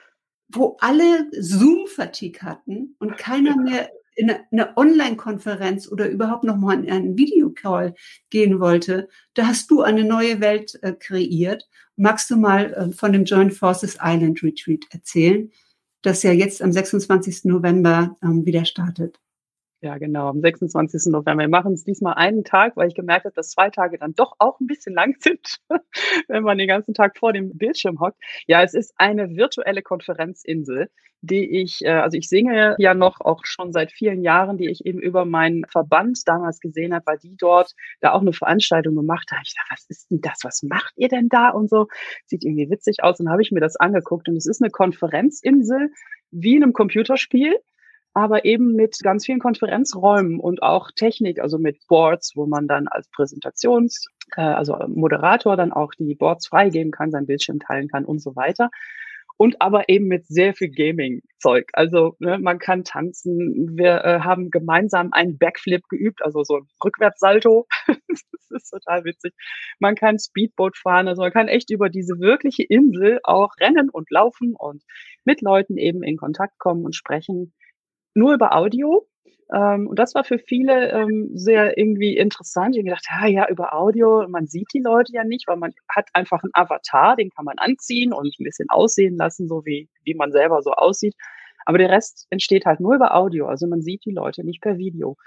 [0.50, 6.92] wo alle Zoom-Fatigue hatten und keiner mehr in eine Online-Konferenz oder überhaupt noch mal in
[6.92, 7.96] einen Videocall
[8.30, 11.68] gehen wollte, da hast du eine neue Welt äh, kreiert.
[11.96, 15.52] Magst du mal äh, von dem Joint Forces Island Retreat erzählen,
[16.02, 17.46] das ja jetzt am 26.
[17.46, 19.23] November ähm, wieder startet?
[19.84, 21.12] Ja, genau, am 26.
[21.12, 21.44] November.
[21.44, 24.32] Wir machen es diesmal einen Tag, weil ich gemerkt habe, dass zwei Tage dann doch
[24.40, 25.58] auch ein bisschen lang sind,
[26.30, 28.16] wenn man den ganzen Tag vor dem Bildschirm hockt.
[28.48, 33.42] Ja, es ist eine virtuelle Konferenzinsel, die ich, äh, also ich singe ja noch auch
[33.44, 37.36] schon seit vielen Jahren, die ich eben über meinen Verband damals gesehen habe, weil die
[37.36, 39.42] dort da auch eine Veranstaltung gemacht haben.
[39.46, 40.40] Ich dachte, was ist denn das?
[40.44, 41.50] Was macht ihr denn da?
[41.50, 41.88] Und so.
[42.28, 43.20] Sieht irgendwie witzig aus.
[43.20, 44.30] Und habe ich mir das angeguckt.
[44.30, 45.90] Und es ist eine Konferenzinsel
[46.32, 47.58] wie in einem Computerspiel
[48.14, 52.88] aber eben mit ganz vielen Konferenzräumen und auch Technik, also mit Boards, wo man dann
[52.88, 58.06] als Präsentations, äh, also Moderator dann auch die Boards freigeben kann, sein Bildschirm teilen kann
[58.06, 58.70] und so weiter.
[59.36, 61.70] Und aber eben mit sehr viel Gaming-Zeug.
[61.74, 63.76] Also ne, man kann tanzen.
[63.76, 67.66] Wir äh, haben gemeinsam einen Backflip geübt, also so ein Rückwärtssalto.
[67.88, 69.34] das ist total witzig.
[69.80, 74.12] Man kann Speedboat fahren, also man kann echt über diese wirkliche Insel auch rennen und
[74.12, 74.84] laufen und
[75.26, 77.54] mit Leuten eben in Kontakt kommen und sprechen
[78.14, 79.08] nur über Audio.
[79.54, 82.76] Ähm, und das war für viele ähm, sehr irgendwie interessant.
[82.76, 85.74] Ich habe gedacht, ja, ja, über Audio, man sieht die Leute ja nicht, weil man
[85.90, 89.90] hat einfach einen Avatar, den kann man anziehen und ein bisschen aussehen lassen, so wie,
[90.04, 91.16] wie man selber so aussieht.
[91.66, 93.48] Aber der Rest entsteht halt nur über Audio.
[93.48, 95.18] Also man sieht die Leute nicht per Video.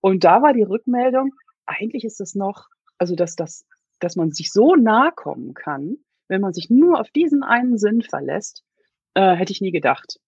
[0.00, 1.32] Und da war die Rückmeldung,
[1.66, 3.64] eigentlich ist es noch, also dass, dass,
[4.00, 5.96] dass man sich so nahe kommen kann,
[6.28, 8.64] wenn man sich nur auf diesen einen Sinn verlässt,
[9.14, 10.18] äh, hätte ich nie gedacht.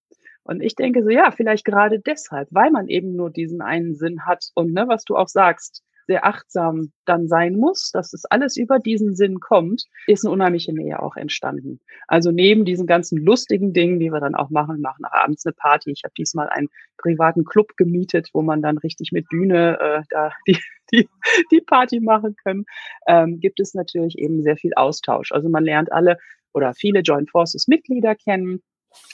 [0.46, 4.24] Und ich denke so, ja, vielleicht gerade deshalb, weil man eben nur diesen einen Sinn
[4.24, 8.56] hat und ne, was du auch sagst, sehr achtsam dann sein muss, dass es alles
[8.56, 11.80] über diesen Sinn kommt, ist eine unheimliche Nähe auch entstanden.
[12.06, 15.90] Also neben diesen ganzen lustigen Dingen, die wir dann auch machen, machen abends eine Party.
[15.90, 20.30] Ich habe diesmal einen privaten Club gemietet, wo man dann richtig mit Bühne äh, da
[20.46, 20.58] die,
[20.92, 21.08] die,
[21.50, 22.66] die Party machen können,
[23.08, 25.32] ähm, gibt es natürlich eben sehr viel Austausch.
[25.32, 26.18] Also man lernt alle
[26.54, 28.62] oder viele Joint Forces Mitglieder kennen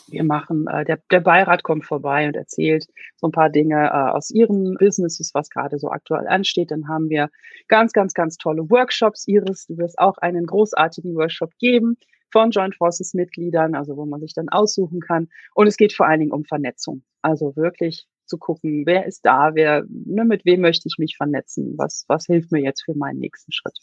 [0.08, 4.10] wir machen, äh, der, der Beirat kommt vorbei und erzählt so ein paar Dinge äh,
[4.10, 6.70] aus ihren Businesses, was gerade so aktuell ansteht.
[6.70, 7.30] Dann haben wir
[7.68, 9.26] ganz, ganz, ganz tolle Workshops.
[9.26, 11.96] Iris, du wirst auch einen großartigen Workshop geben
[12.30, 15.28] von Joint Forces Mitgliedern, also wo man sich dann aussuchen kann.
[15.54, 17.02] Und es geht vor allen Dingen um Vernetzung.
[17.20, 21.74] Also wirklich zu gucken, wer ist da, wer, ne, mit wem möchte ich mich vernetzen,
[21.76, 23.78] was, was hilft mir jetzt für meinen nächsten Schritt.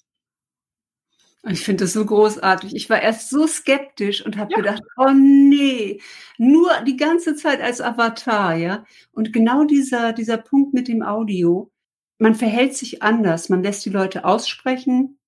[1.48, 2.76] Ich finde das so großartig.
[2.76, 4.58] Ich war erst so skeptisch und habe ja.
[4.58, 6.02] gedacht, oh nee,
[6.38, 8.86] nur die ganze Zeit als Avatar, ja.
[9.12, 11.72] Und genau dieser, dieser Punkt mit dem Audio,
[12.18, 15.20] man verhält sich anders, man lässt die Leute aussprechen,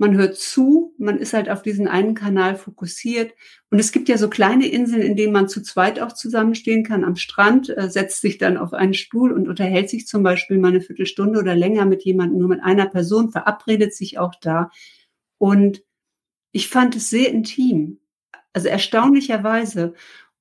[0.00, 3.34] man hört zu, man ist halt auf diesen einen Kanal fokussiert.
[3.70, 7.04] Und es gibt ja so kleine Inseln, in denen man zu zweit auch zusammenstehen kann
[7.04, 10.68] am Strand, äh, setzt sich dann auf einen Stuhl und unterhält sich zum Beispiel mal
[10.68, 14.70] eine Viertelstunde oder länger mit jemandem, nur mit einer Person, verabredet sich auch da.
[15.38, 15.82] Und
[16.52, 18.00] ich fand es sehr intim,
[18.52, 19.94] also erstaunlicherweise.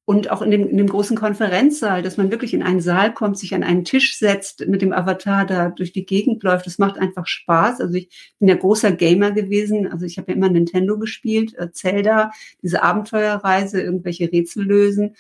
[0.06, 3.38] Und auch in dem, in dem großen Konferenzsaal, dass man wirklich in einen Saal kommt,
[3.38, 6.98] sich an einen Tisch setzt, mit dem Avatar da durch die Gegend läuft, das macht
[6.98, 7.82] einfach Spaß.
[7.82, 11.74] Also ich bin ja großer Gamer gewesen, also ich habe ja immer Nintendo gespielt, äh,
[11.74, 12.32] Zelda,
[12.62, 15.18] diese Abenteuerreise, irgendwelche Rätsel lösen.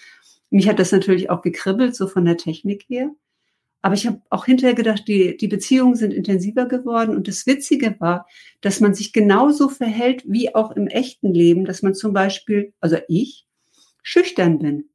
[0.51, 3.11] Mich hat das natürlich auch gekribbelt, so von der Technik her.
[3.87, 7.15] Aber ich habe auch hinterher gedacht, die, die Beziehungen sind intensiver geworden.
[7.15, 8.27] Und das Witzige war,
[8.59, 12.97] dass man sich genauso verhält wie auch im echten Leben, dass man zum Beispiel, also
[13.07, 13.47] ich,
[14.03, 14.89] schüchtern bin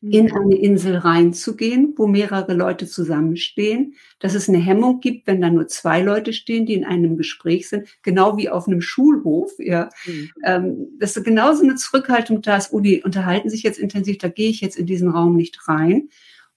[0.00, 0.36] in mhm.
[0.36, 5.68] eine Insel reinzugehen, wo mehrere Leute zusammenstehen, dass es eine Hemmung gibt, wenn da nur
[5.68, 10.30] zwei Leute stehen, die in einem Gespräch sind, genau wie auf einem Schulhof, ja, mhm.
[10.44, 14.28] ähm, dass so genauso eine Zurückhaltung da ist, oh, die unterhalten sich jetzt intensiv, da
[14.28, 16.08] gehe ich jetzt in diesen Raum nicht rein.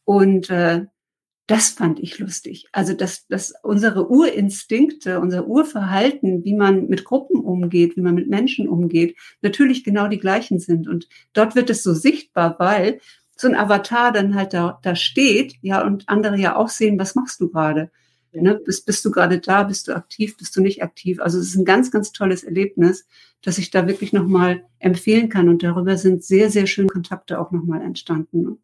[0.03, 0.87] Und äh,
[1.49, 2.67] das fand ich lustig.
[2.73, 8.29] Also, dass, dass unsere Urinstinkte, unser Urverhalten, wie man mit Gruppen umgeht, wie man mit
[8.29, 10.87] Menschen umgeht, natürlich genau die gleichen sind.
[10.87, 12.99] Und dort wird es so sichtbar, weil
[13.35, 17.15] so ein Avatar dann halt da, da steht, ja, und andere ja auch sehen, was
[17.15, 17.89] machst du gerade?
[18.31, 18.43] Ja.
[18.43, 18.61] Ne?
[18.63, 19.63] Bist, bist du gerade da?
[19.63, 20.37] Bist du aktiv?
[20.37, 21.19] Bist du nicht aktiv?
[21.19, 23.07] Also es ist ein ganz, ganz tolles Erlebnis,
[23.41, 25.49] das ich da wirklich nochmal empfehlen kann.
[25.49, 28.59] Und darüber sind sehr, sehr schöne Kontakte auch nochmal entstanden.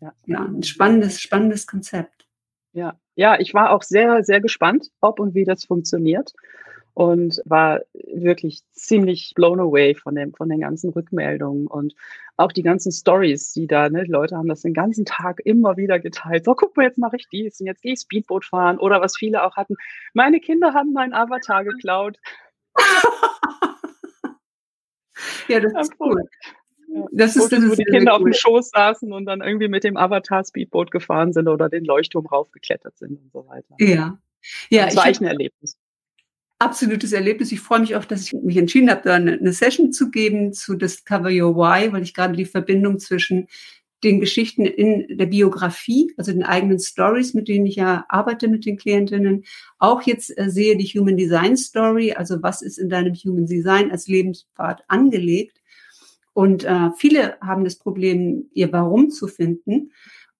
[0.00, 2.26] Ja, ja, ein spannendes, spannendes Konzept.
[2.72, 6.32] Ja, ja, ich war auch sehr, sehr gespannt, ob und wie das funktioniert
[6.98, 11.94] und war wirklich ziemlich blown away von, dem, von den ganzen Rückmeldungen und
[12.36, 15.76] auch die ganzen Stories, die da, ne, die Leute haben das den ganzen Tag immer
[15.76, 16.44] wieder geteilt.
[16.44, 19.16] So, guck mal, jetzt mache ich dies und jetzt gehe ich Speedboot fahren oder was
[19.16, 19.76] viele auch hatten.
[20.12, 22.18] Meine Kinder haben meinen Avatar geklaut.
[25.46, 26.24] ja, das ist cool.
[27.12, 28.18] Das ist, das wo die Kinder cool.
[28.18, 31.84] auf dem Schoß saßen und dann irgendwie mit dem Avatar Speedboot gefahren sind oder den
[31.84, 33.74] Leuchtturm raufgeklettert sind und so weiter.
[33.78, 34.18] Ja.
[34.70, 35.76] Ja, das war echt ein Erlebnis
[36.58, 37.52] absolutes Erlebnis.
[37.52, 40.52] Ich freue mich auch, dass ich mich entschieden habe, da eine, eine Session zu geben
[40.52, 43.46] zu Discover Your Why, weil ich gerade die Verbindung zwischen
[44.04, 48.64] den Geschichten in der Biografie, also den eigenen Stories, mit denen ich ja arbeite mit
[48.64, 49.44] den Klientinnen,
[49.78, 53.90] auch jetzt äh, sehe die Human Design Story, also was ist in deinem Human Design
[53.90, 55.60] als Lebenspfad angelegt.
[56.38, 59.90] Und äh, viele haben das Problem, ihr Warum zu finden.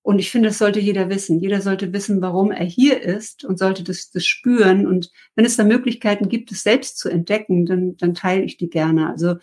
[0.01, 1.41] Und ich finde, das sollte jeder wissen.
[1.41, 4.87] Jeder sollte wissen, warum er hier ist und sollte das, das spüren.
[4.87, 8.71] Und wenn es da Möglichkeiten gibt, es selbst zu entdecken, dann, dann teile ich die
[8.71, 9.11] gerne.
[9.11, 9.39] Also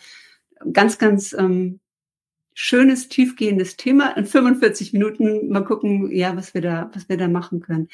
[0.72, 1.80] ganz, ganz ähm,
[2.54, 4.16] schönes, tiefgehendes Thema.
[4.16, 7.88] In 45 Minuten mal gucken, ja, was wir da, was wir da machen können.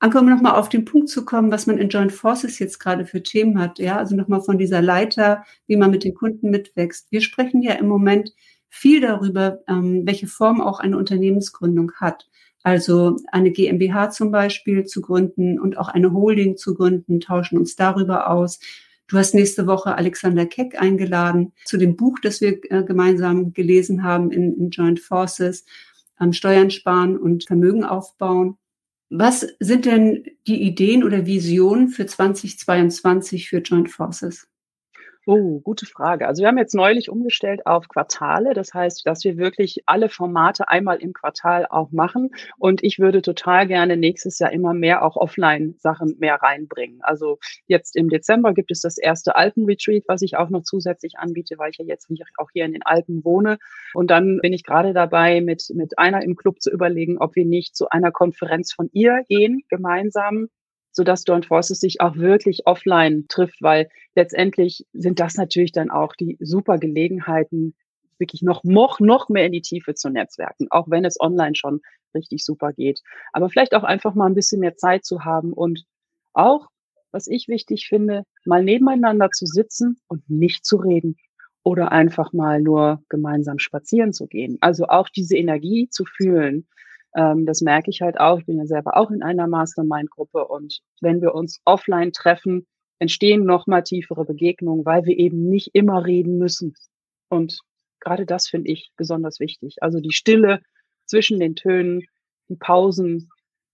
[0.00, 3.04] Anke, um nochmal auf den Punkt zu kommen, was man in Joint Forces jetzt gerade
[3.04, 7.10] für Themen hat, ja, also nochmal von dieser Leiter, wie man mit den Kunden mitwächst.
[7.10, 8.32] Wir sprechen ja im Moment
[8.68, 12.28] viel darüber, ähm, welche Form auch eine Unternehmensgründung hat.
[12.62, 17.76] Also eine GmbH zum Beispiel zu gründen und auch eine Holding zu gründen, tauschen uns
[17.76, 18.60] darüber aus.
[19.08, 24.02] Du hast nächste Woche Alexander Keck eingeladen zu dem Buch, das wir äh, gemeinsam gelesen
[24.02, 25.64] haben in, in Joint Forces,
[26.20, 28.58] ähm, Steuern sparen und Vermögen aufbauen.
[29.10, 34.48] Was sind denn die Ideen oder Visionen für 2022 für Joint Forces?
[35.30, 36.26] Oh, gute Frage.
[36.26, 38.54] Also wir haben jetzt neulich umgestellt auf Quartale.
[38.54, 42.30] Das heißt, dass wir wirklich alle Formate einmal im Quartal auch machen.
[42.56, 47.00] Und ich würde total gerne nächstes Jahr immer mehr auch Offline-Sachen mehr reinbringen.
[47.02, 51.58] Also jetzt im Dezember gibt es das erste Alpen-Retreat, was ich auch noch zusätzlich anbiete,
[51.58, 53.58] weil ich ja jetzt auch hier in den Alpen wohne.
[53.92, 57.44] Und dann bin ich gerade dabei, mit, mit einer im Club zu überlegen, ob wir
[57.44, 60.48] nicht zu einer Konferenz von ihr gehen, gemeinsam
[60.98, 66.16] sodass Joint Forces sich auch wirklich offline trifft, weil letztendlich sind das natürlich dann auch
[66.16, 67.76] die super Gelegenheiten,
[68.18, 71.82] wirklich noch, noch, noch mehr in die Tiefe zu netzwerken, auch wenn es online schon
[72.16, 73.00] richtig super geht.
[73.32, 75.84] Aber vielleicht auch einfach mal ein bisschen mehr Zeit zu haben und
[76.32, 76.66] auch,
[77.12, 81.14] was ich wichtig finde, mal nebeneinander zu sitzen und nicht zu reden
[81.62, 84.58] oder einfach mal nur gemeinsam spazieren zu gehen.
[84.60, 86.66] Also auch diese Energie zu fühlen,
[87.14, 88.38] ähm, das merke ich halt auch.
[88.38, 92.66] Ich bin ja selber auch in einer Mastermind-Gruppe und wenn wir uns offline treffen,
[92.98, 96.74] entstehen noch mal tiefere Begegnungen, weil wir eben nicht immer reden müssen.
[97.28, 97.60] Und
[98.00, 99.76] gerade das finde ich besonders wichtig.
[99.82, 100.60] Also die Stille
[101.06, 102.02] zwischen den Tönen,
[102.48, 103.30] die Pausen,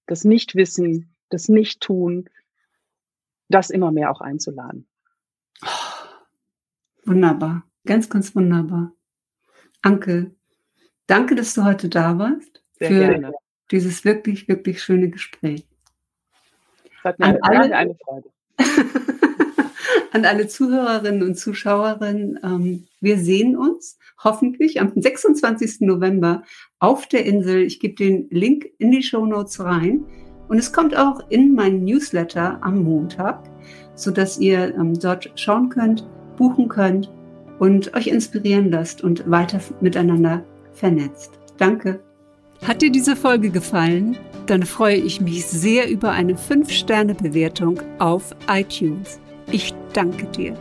[0.06, 2.28] das Nichtwissen, das Nicht-Tun,
[3.48, 4.86] das immer mehr auch einzuladen.
[7.04, 8.92] Wunderbar, ganz, ganz wunderbar.
[9.82, 10.34] Anke,
[11.06, 12.63] danke, dass du heute da warst.
[12.88, 13.32] Sehr für gerne.
[13.70, 15.66] dieses wirklich, wirklich schöne Gespräch.
[17.02, 18.28] Das hat mir an alle, eine Freude.
[20.12, 25.80] an alle Zuhörerinnen und Zuschauerinnen, ähm, wir sehen uns hoffentlich am 26.
[25.80, 26.44] November
[26.78, 27.62] auf der Insel.
[27.62, 30.04] Ich gebe den Link in die Show Notes rein.
[30.48, 33.50] Und es kommt auch in meinen Newsletter am Montag,
[33.94, 37.10] sodass ihr ähm, dort schauen könnt, buchen könnt
[37.58, 41.38] und euch inspirieren lasst und weiter miteinander vernetzt.
[41.56, 42.00] Danke.
[42.62, 44.16] Hat dir diese Folge gefallen?
[44.46, 49.20] Dann freue ich mich sehr über eine 5-Sterne-Bewertung auf iTunes.
[49.50, 50.56] Ich danke dir.